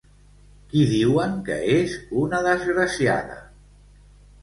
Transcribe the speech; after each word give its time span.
Qui 0.71 0.85
diuen 0.91 1.37
que 1.51 1.59
és 1.75 1.95
una 2.25 2.43
desgraciada? 2.51 3.41